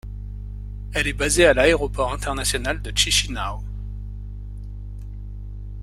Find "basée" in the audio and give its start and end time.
1.13-1.45